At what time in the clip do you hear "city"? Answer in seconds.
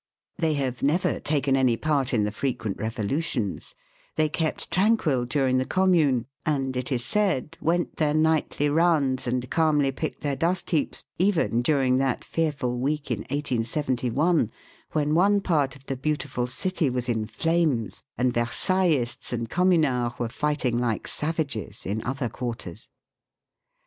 16.47-16.89